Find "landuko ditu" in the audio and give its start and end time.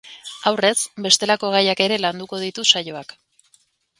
2.05-2.65